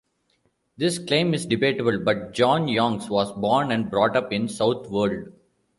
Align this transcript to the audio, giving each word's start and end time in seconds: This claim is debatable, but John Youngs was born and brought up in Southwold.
This 0.77 0.97
claim 0.97 1.35
is 1.35 1.45
debatable, 1.45 1.99
but 1.99 2.31
John 2.33 2.67
Youngs 2.67 3.07
was 3.07 3.31
born 3.33 3.69
and 3.71 3.91
brought 3.91 4.17
up 4.17 4.33
in 4.33 4.47
Southwold. 4.49 5.31